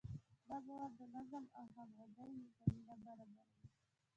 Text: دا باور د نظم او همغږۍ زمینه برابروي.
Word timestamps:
دا 0.47 0.57
باور 0.65 0.91
د 0.99 1.01
نظم 1.15 1.43
او 1.57 1.65
همغږۍ 1.75 2.33
زمینه 2.57 2.95
برابروي. 3.05 3.57